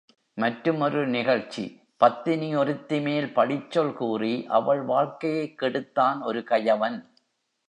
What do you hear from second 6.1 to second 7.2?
ஒரு கயவன்.